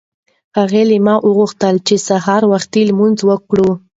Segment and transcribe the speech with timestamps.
[0.57, 3.69] هغې له ما نه وغوښتل چې سهار وختي لمونځ وکړه.